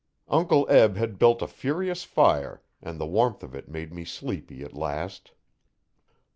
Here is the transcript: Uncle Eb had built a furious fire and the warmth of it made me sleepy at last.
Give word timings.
Uncle 0.29 0.65
Eb 0.67 0.95
had 0.97 1.19
built 1.19 1.43
a 1.43 1.47
furious 1.47 2.03
fire 2.03 2.63
and 2.81 2.99
the 2.99 3.05
warmth 3.05 3.43
of 3.43 3.53
it 3.53 3.69
made 3.69 3.93
me 3.93 4.03
sleepy 4.03 4.63
at 4.63 4.73
last. 4.73 5.31